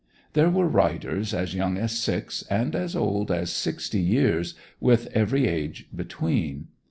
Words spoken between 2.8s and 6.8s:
old as sixty years, with every age between.